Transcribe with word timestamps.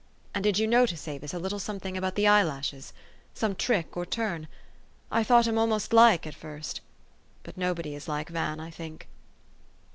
"And 0.33 0.43
did 0.43 0.57
you 0.57 0.65
notice, 0.65 1.07
Avis, 1.07 1.31
a 1.31 1.37
little 1.37 1.59
something 1.59 1.95
about 1.95 2.15
the 2.15 2.25
eyelashes? 2.27 2.91
some 3.35 3.53
trick 3.53 3.95
or 3.95 4.03
turn? 4.03 4.47
I 5.11 5.23
thought 5.23 5.45
him 5.45 5.59
almost 5.59 5.93
like, 5.93 6.25
at 6.25 6.33
first. 6.33 6.81
But 7.43 7.55
nobody 7.55 7.93
is 7.93 8.07
like 8.07 8.29
Van, 8.29 8.59
I 8.59 8.71
think. 8.71 9.07